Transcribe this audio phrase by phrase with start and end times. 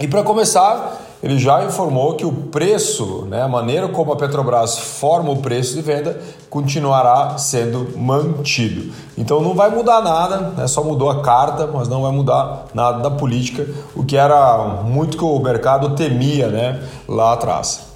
[0.00, 4.78] E para começar, ele já informou que o preço, né, a maneira como a Petrobras
[4.78, 8.92] forma o preço de venda, continuará sendo mantido.
[9.16, 13.00] Então não vai mudar nada, né, só mudou a carta, mas não vai mudar nada
[13.00, 17.88] da política, o que era muito que o mercado temia né, lá atrás.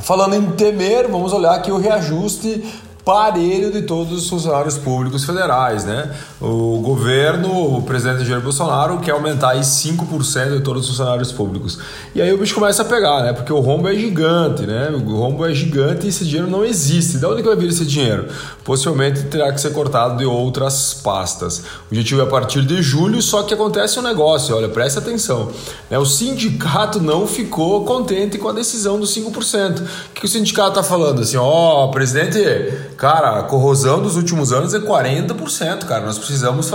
[0.00, 2.64] Falando em temer, vamos olhar aqui o reajuste
[3.08, 6.14] parelho de todos os funcionários públicos federais, né?
[6.38, 11.78] O governo, o presidente Jair Bolsonaro quer aumentar aí 5% de todos os funcionários públicos.
[12.14, 13.32] E aí o bicho começa a pegar, né?
[13.32, 14.90] Porque o rombo é gigante, né?
[14.90, 17.16] O rombo é gigante e esse dinheiro não existe.
[17.16, 18.28] De onde que vai vir esse dinheiro?
[18.62, 21.60] Possivelmente terá que ser cortado de outras pastas.
[21.60, 25.50] O objetivo é a partir de julho, só que acontece um negócio, olha, preste atenção.
[25.88, 25.98] Né?
[25.98, 29.80] O sindicato não ficou contente com a decisão dos 5%.
[29.80, 31.22] O que o sindicato está falando?
[31.22, 32.38] Assim, ó, oh, presidente,
[32.98, 36.04] Cara, a corrosão dos últimos anos é 40%, cara.
[36.04, 36.68] Nós precisamos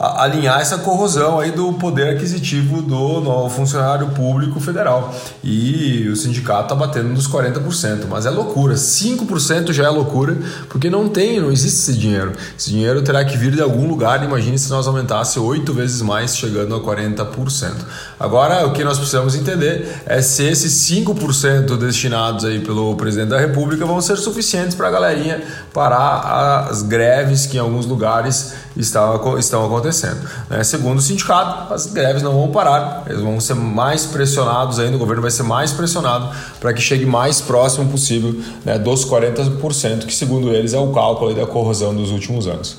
[0.00, 5.14] alinhar essa corrosão aí do poder aquisitivo do funcionário público federal.
[5.44, 8.74] E o sindicato está batendo nos 40%, mas é loucura.
[8.74, 10.36] 5% já é loucura,
[10.68, 12.32] porque não tem, não existe esse dinheiro.
[12.58, 14.24] Esse dinheiro terá que vir de algum lugar.
[14.24, 17.74] Imagine se nós aumentássemos oito vezes mais, chegando a 40%.
[18.18, 23.38] Agora, o que nós precisamos entender é se esses 5% destinados aí pelo presidente da
[23.38, 29.38] República vão ser suficientes para a galerinha parar as greves que em alguns lugares estão,
[29.38, 30.20] estão acontecendo.
[30.48, 30.62] Né?
[30.64, 34.98] Segundo o sindicato, as greves não vão parar, eles vão ser mais pressionados ainda, o
[34.98, 40.14] governo vai ser mais pressionado para que chegue mais próximo possível né, dos 40%, que
[40.14, 42.78] segundo eles é o cálculo da corrosão dos últimos anos.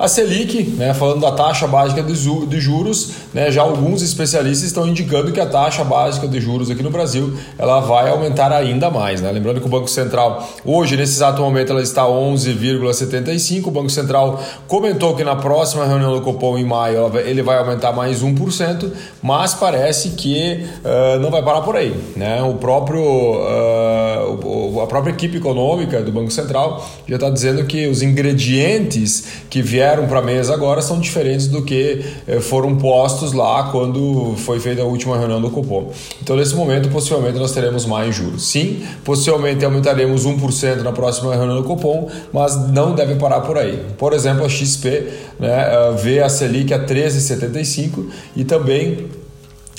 [0.00, 5.30] A Selic, né, falando da taxa básica de juros, né, já alguns especialistas estão indicando
[5.30, 9.20] que a taxa básica de juros aqui no Brasil ela vai aumentar ainda mais.
[9.20, 9.30] Né?
[9.30, 13.66] Lembrando que o Banco Central, hoje, nesse exato momento, ela está 11,75.
[13.66, 17.92] O Banco Central comentou que na próxima reunião do Copom, em maio, ele vai aumentar
[17.92, 18.90] mais 1%,
[19.22, 21.94] mas parece que uh, não vai parar por aí.
[22.16, 22.42] Né?
[22.42, 28.02] O próprio, uh, a própria equipe econômica do Banco Central já está dizendo que os
[28.02, 33.64] ingredientes que vieram para a mesa agora são diferentes do que eh, foram postos lá
[33.70, 35.90] quando foi feita a última reunião do Copom.
[36.22, 38.46] Então, nesse momento, possivelmente nós teremos mais juros.
[38.46, 43.84] Sim, possivelmente aumentaremos 1% na próxima reunião do Copom, mas não deve parar por aí.
[43.98, 45.08] Por exemplo, a XP
[45.40, 45.66] né,
[46.00, 48.06] vê a Selic a 13,75
[48.36, 49.08] e também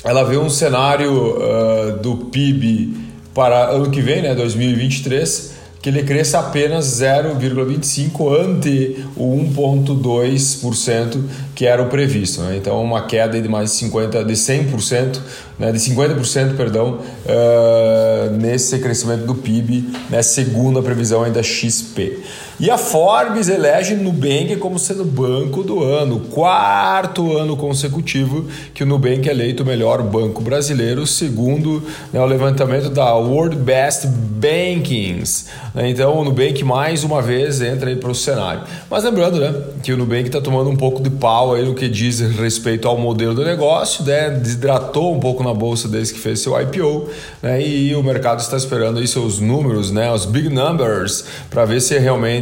[0.04, 2.96] ela vê um cenário uh, do PIB
[3.32, 11.20] para ano que vem, né, 2023, que ele cresça apenas 0,25 ante o 1,2%
[11.56, 12.40] que era o previsto.
[12.42, 12.56] Né?
[12.56, 15.18] Então, uma queda de mais de 50, de 100%,
[15.58, 15.72] né?
[15.72, 20.22] de 50%, perdão, uh, nesse crescimento do PIB, né?
[20.22, 22.20] segundo a previsão ainda XP.
[22.60, 28.86] E a Forbes elege Nubank como sendo banco do ano, quarto ano consecutivo que o
[28.86, 31.82] Nubank é eleito o melhor banco brasileiro, segundo
[32.12, 35.46] né, o levantamento da World Best Bankings.
[35.74, 38.62] Então o Nubank mais uma vez entra aí para o cenário.
[38.90, 41.88] Mas lembrando né, que o Nubank está tomando um pouco de pau aí no que
[41.88, 44.30] diz respeito ao modelo do negócio, né?
[44.30, 47.08] desidratou um pouco na bolsa desde que fez seu IPO
[47.42, 47.60] né?
[47.64, 50.12] e o mercado está esperando aí seus números, né?
[50.12, 52.41] os big numbers, para ver se realmente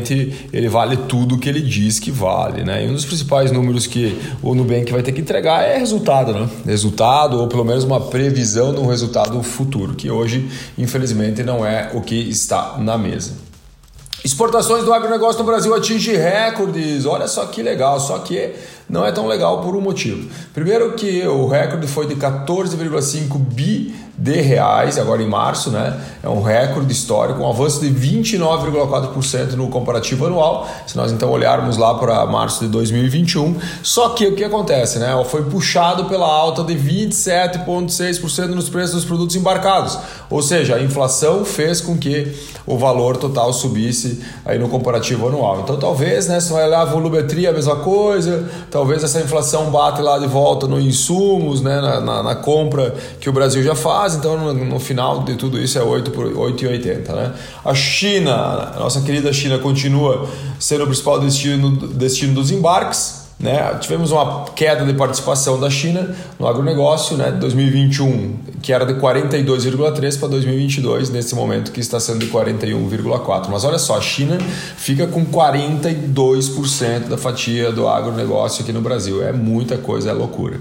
[0.52, 2.62] ele vale tudo que ele diz que vale.
[2.64, 2.85] Né?
[2.85, 6.49] E um dos principais números que o Nubank vai ter que entregar é resultado, né?
[6.67, 11.91] resultado ou pelo menos uma previsão de um resultado futuro, que hoje infelizmente não é
[11.94, 13.50] o que está na mesa.
[14.23, 17.06] Exportações do agronegócio no Brasil atinge recordes.
[17.06, 18.53] Olha só que legal, só que
[18.90, 20.28] não é tão legal por um motivo.
[20.52, 25.98] Primeiro que o recorde foi de 14,5 bi de reais, agora em março, né?
[26.22, 30.69] É um recorde histórico, um avanço de 29,4% no comparativo anual.
[30.87, 35.10] Se nós então olharmos lá para março de 2021, só que o que acontece, né?
[35.25, 39.98] Foi puxado pela alta de 27,6% nos preços dos produtos embarcados.
[40.28, 42.36] Ou seja, a inflação fez com que
[42.66, 45.60] o valor total subisse aí no comparativo anual.
[45.62, 48.50] Então talvez, né, se olhar a volumetria a mesma coisa,
[49.05, 53.32] essa inflação bate lá de volta no insumos, né, na, na, na compra que o
[53.32, 57.35] Brasil já faz então no, no, final de tudo isso é 8 por 8,80, né?
[57.65, 60.27] A China, a nossa querida China continua
[60.59, 63.75] sendo o principal destino, destino dos embarques, né?
[63.81, 67.31] Tivemos uma queda de participação da China no agronegócio, né?
[67.31, 73.48] 2021, que era de 42,3 para 2022, nesse momento que está sendo de 41,4.
[73.48, 74.38] Mas olha só, a China
[74.76, 79.25] fica com 42% da fatia do agronegócio aqui no Brasil.
[79.26, 80.60] É muita coisa, é loucura.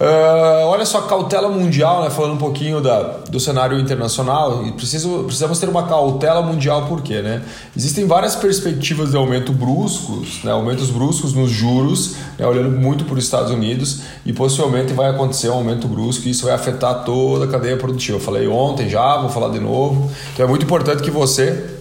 [0.00, 2.10] Uh, olha só, cautela mundial, né?
[2.10, 7.02] falando um pouquinho da, do cenário internacional, e preciso, precisamos ter uma cautela mundial, por
[7.02, 7.20] quê?
[7.20, 7.42] Né?
[7.76, 10.52] Existem várias perspectivas de aumento bruscos, né?
[10.52, 12.46] aumentos bruscos nos juros, né?
[12.46, 16.44] olhando muito para os Estados Unidos, e possivelmente vai acontecer um aumento brusco e isso
[16.44, 18.18] vai afetar toda a cadeia produtiva.
[18.18, 20.08] Eu falei ontem já, vou falar de novo.
[20.32, 21.77] Então é muito importante que você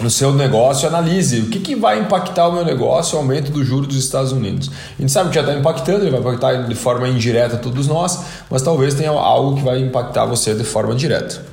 [0.00, 3.64] no seu negócio, analise o que, que vai impactar o meu negócio, o aumento do
[3.64, 4.70] juro dos Estados Unidos.
[4.98, 8.18] A gente sabe que já está impactando, ele vai impactar de forma indireta todos nós,
[8.50, 11.51] mas talvez tenha algo que vai impactar você de forma direta.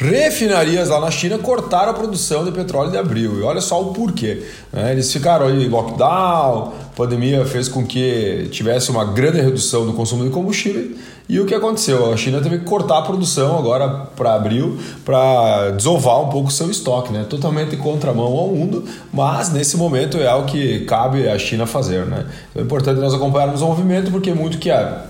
[0.00, 3.38] Refinarias lá na China cortaram a produção de petróleo de abril.
[3.38, 4.42] E olha só o porquê.
[4.72, 4.92] Né?
[4.92, 10.24] Eles ficaram aí lockdown, a pandemia fez com que tivesse uma grande redução do consumo
[10.24, 10.96] de combustível.
[11.28, 12.10] E o que aconteceu?
[12.12, 16.50] A China teve que cortar a produção agora para abril para desovar um pouco o
[16.50, 17.24] seu estoque, né?
[17.28, 22.26] Totalmente contramão ao mundo, mas nesse momento é algo que cabe a China fazer, né?
[22.50, 25.02] Então é importante nós acompanharmos o movimento porque muito que é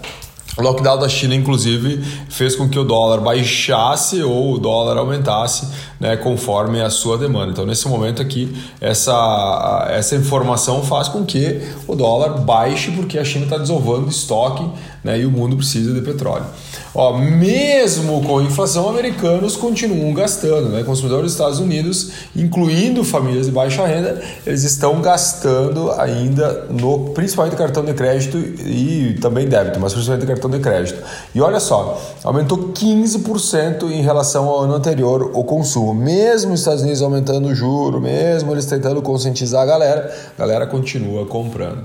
[0.57, 5.69] o lockdown da China, inclusive, fez com que o dólar baixasse ou o dólar aumentasse
[5.99, 7.53] né, conforme a sua demanda.
[7.53, 13.25] Então, nesse momento aqui, essa, essa informação faz com que o dólar baixe porque a
[13.25, 14.69] China está desovando estoque
[15.03, 16.47] né, e o mundo precisa de petróleo.
[16.95, 20.71] Ó, mesmo com a inflação, americanos continuam gastando.
[20.71, 20.83] Né?
[20.83, 27.57] Consumidores dos Estados Unidos, incluindo famílias de baixa renda, eles estão gastando ainda no principalmente
[27.57, 31.01] cartão de crédito e também débito, mas principalmente cartão de crédito.
[31.35, 35.95] E olha só, aumentou 15% em relação ao ano anterior o consumo.
[35.95, 40.67] Mesmo os Estados Unidos aumentando o juro, mesmo eles tentando conscientizar a galera, a galera
[40.67, 41.85] continua comprando.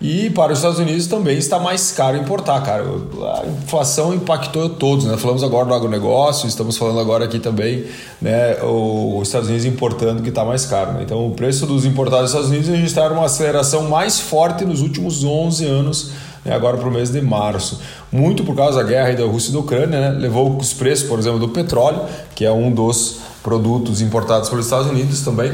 [0.00, 2.82] E para os Estados Unidos também está mais caro importar, cara.
[2.82, 5.14] A inflação impactou todos, né?
[5.18, 7.84] Falamos agora do agronegócio, estamos falando agora aqui também,
[8.20, 8.56] né?
[8.62, 10.92] Os Estados Unidos importando que está mais caro.
[10.94, 11.02] Né?
[11.02, 15.22] Então, o preço dos importados dos Estados Unidos registraram uma aceleração mais forte nos últimos
[15.22, 16.12] 11 anos,
[16.46, 16.54] né?
[16.54, 17.78] agora para o mês de março.
[18.10, 20.18] Muito por causa da guerra da Rússia e da Ucrânia, né?
[20.18, 22.00] Levou os preços, por exemplo, do petróleo,
[22.34, 25.52] que é um dos produtos importados pelos Estados Unidos também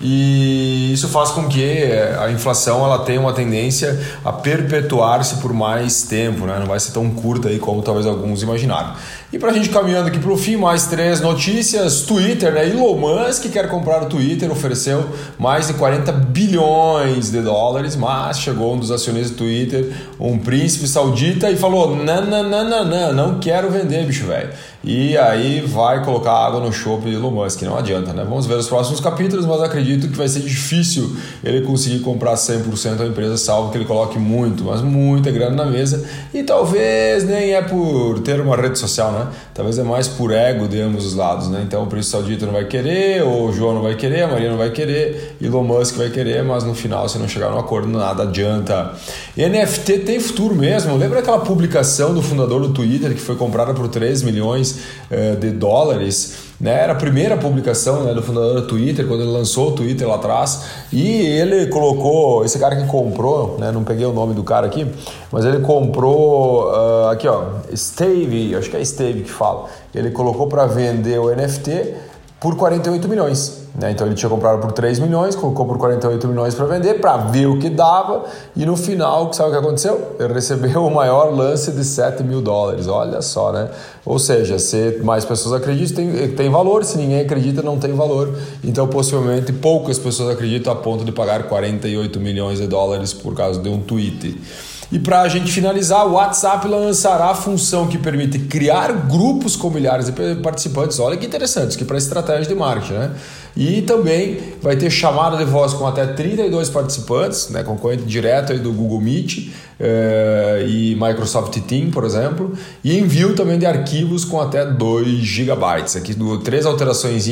[0.00, 5.54] e isso faz com que eh, a inflação ela tenha uma tendência a perpetuar-se por
[5.54, 6.58] mais tempo, né?
[6.58, 8.92] não vai ser tão curta aí como talvez alguns imaginaram.
[9.32, 12.02] E para a gente caminhando aqui para o fim, mais três notícias.
[12.02, 12.68] Twitter, né?
[12.68, 15.04] Elon Musk quer comprar o Twitter, ofereceu
[15.38, 20.86] mais de 40 bilhões de dólares, mas chegou um dos acionistas do Twitter, um príncipe
[20.86, 24.50] saudita, e falou: não, não, não, não, não, não quero vender, bicho velho.
[24.86, 28.22] E aí vai colocar água no chope de Elon Musk, não adianta, né?
[28.22, 32.94] Vamos ver os próximos capítulos, mas acredito que vai ser difícil ele conseguir comprar 100%
[32.94, 36.04] da empresa, salvo que ele coloque muito, mas muita grana na mesa.
[36.32, 39.26] E talvez nem é por ter uma rede social, né?
[39.52, 41.64] Talvez é mais por ego de ambos os lados, né?
[41.66, 44.58] Então o príncipe saudita não vai querer, o João não vai querer, a Maria não
[44.58, 48.22] vai querer, Elon Musk vai querer, mas no final, se não chegar no acordo, nada
[48.22, 48.92] adianta.
[49.36, 50.96] NFT tem futuro mesmo.
[50.96, 54.75] Lembra aquela publicação do fundador do Twitter que foi comprada por 3 milhões
[55.10, 56.46] eh, de dólares?
[56.60, 56.82] né?
[56.82, 60.16] Era a primeira publicação né, do fundador do Twitter, quando ele lançou o Twitter lá
[60.16, 60.64] atrás.
[60.92, 64.86] E ele colocou, esse cara que comprou, né, não peguei o nome do cara aqui,
[65.30, 69.66] mas ele comprou, uh, aqui ó, Stave, acho que é Stave que fala.
[69.94, 71.94] Ele colocou para vender o NFT
[72.40, 73.65] por 48 milhões.
[73.78, 73.90] Né?
[73.90, 77.46] Então ele tinha comprado por 3 milhões, colocou por 48 milhões para vender, para ver
[77.46, 78.24] o que dava,
[78.56, 80.16] e no final, sabe o que aconteceu?
[80.18, 82.88] Ele recebeu o maior lance de 7 mil dólares.
[82.88, 83.68] Olha só, né?
[84.04, 88.34] Ou seja, se mais pessoas acreditam, tem, tem valor, se ninguém acredita, não tem valor.
[88.64, 93.60] Então, possivelmente, poucas pessoas acreditam a ponto de pagar 48 milhões de dólares por causa
[93.60, 94.40] de um tweet.
[94.90, 99.68] E para a gente finalizar, o WhatsApp lançará a função que permite criar grupos com
[99.68, 101.00] milhares de participantes.
[101.00, 103.10] Olha que interessante, que para estratégia de marketing, né?
[103.56, 108.58] E também vai ter chamada de voz com até 32 participantes, né, concorrente direto aí
[108.58, 112.52] do Google Meet eh, e Microsoft Team, por exemplo,
[112.82, 115.56] e envio também de arquivos com até 2 GB.
[115.96, 117.26] Aqui do, três alterações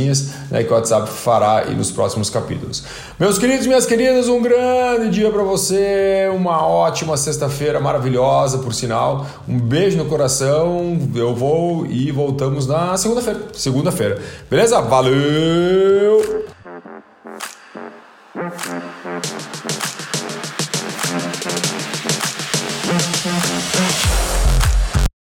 [0.51, 2.85] né, que o WhatsApp fará nos próximos capítulos.
[3.19, 8.75] Meus queridos e minhas queridas, um grande dia para você, uma ótima sexta-feira maravilhosa, por
[8.75, 9.27] sinal.
[9.49, 10.99] Um beijo no coração.
[11.15, 13.41] Eu vou e voltamos na segunda-feira.
[13.53, 14.19] Segunda-feira.
[14.51, 14.81] Beleza?
[14.81, 16.54] Valeu!